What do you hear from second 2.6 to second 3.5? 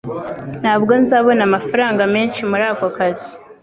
ako kazi.